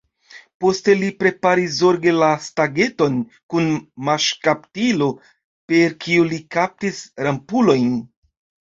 [0.63, 3.19] Poste li preparis zorge la stangeton
[3.55, 3.69] kun
[4.09, 5.13] maŝkaptilo,
[5.71, 7.97] per kiu li kaptis rampulojn.